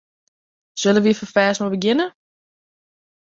[0.81, 2.07] Sille wy ferfêst mar begjinne?